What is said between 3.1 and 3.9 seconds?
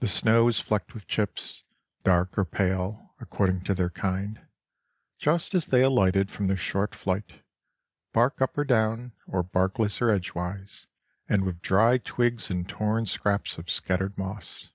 according to their